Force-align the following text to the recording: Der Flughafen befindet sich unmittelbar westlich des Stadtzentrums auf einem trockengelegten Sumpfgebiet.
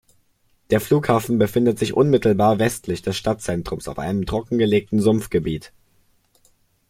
Der 0.71 0.81
Flughafen 0.81 1.37
befindet 1.37 1.77
sich 1.77 1.93
unmittelbar 1.93 2.57
westlich 2.57 3.03
des 3.03 3.15
Stadtzentrums 3.17 3.87
auf 3.87 3.99
einem 3.99 4.25
trockengelegten 4.25 4.99
Sumpfgebiet. 4.99 5.71